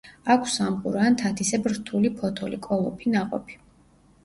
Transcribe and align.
აქვს 0.35 0.53
სამყურა 0.59 1.03
ან 1.09 1.17
თათისებრ 1.23 1.77
რთული 1.77 2.13
ფოთოლი, 2.23 2.61
კოლოფი 2.67 3.15
ნაყოფი. 3.19 3.63